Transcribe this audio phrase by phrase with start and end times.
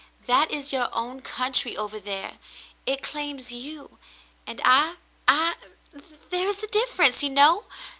[0.25, 2.39] That is your own country over there.
[2.87, 3.99] It claims you—
[4.47, 4.95] and I—
[5.27, 5.53] I—
[6.31, 7.65] there is the difference, you know.